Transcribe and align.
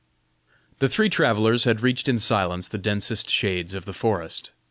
The 0.79 0.89
three 0.89 1.09
travellers 1.09 1.65
had 1.65 1.81
reached 1.83 2.09
in 2.09 2.17
silence 2.17 2.67
the 2.67 2.79
densest 2.79 3.29
shades 3.29 3.75
of 3.75 3.85
the 3.85 3.93
forest. 3.93 4.49